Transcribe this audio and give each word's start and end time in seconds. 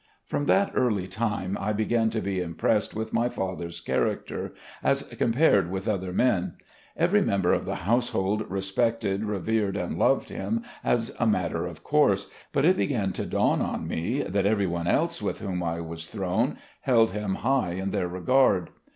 From 0.25 0.45
that 0.45 0.71
early 0.73 1.07
time 1.07 1.55
I 1.61 1.73
began 1.73 2.09
to 2.09 2.21
be 2.21 2.41
impressed 2.41 2.95
with 2.95 3.13
my 3.13 3.29
father's 3.29 3.79
character, 3.79 4.51
as 4.81 5.03
compared 5.03 5.69
with 5.69 5.87
other 5.87 6.11
men. 6.11 6.55
Every 6.97 7.21
member 7.21 7.53
of 7.53 7.65
the 7.65 7.75
household 7.85 8.49
respected, 8.49 9.23
revered 9.25 9.77
and 9.77 9.99
loved 9.99 10.29
him 10.29 10.63
as 10.83 11.13
a 11.19 11.27
matter 11.27 11.67
of 11.67 11.83
course, 11.83 12.31
but 12.51 12.65
it 12.65 12.77
began 12.77 13.11
to 13.13 13.27
dawn 13.27 13.61
on 13.61 13.87
me 13.87 14.23
that 14.23 14.47
every 14.47 14.65
one 14.65 14.87
else 14.87 15.21
with 15.21 15.39
whom 15.39 15.61
I 15.61 15.81
was 15.81 16.07
thrown 16.07 16.57
held 16.79 17.11
him 17.11 17.35
high 17.35 17.73
in 17.73 17.91
their 17.91 18.07
regard. 18.07 18.71